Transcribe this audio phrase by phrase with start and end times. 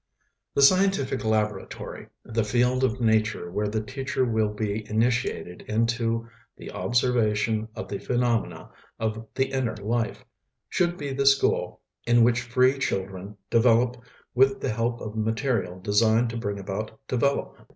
[0.55, 6.27] The scientific laboratory, the field of Nature where the teacher will be initiated into
[6.57, 10.25] "the observation of the phenomena of the inner life"
[10.67, 13.95] should be the school in which free children develop
[14.33, 17.69] with the help of material designed to bring about development.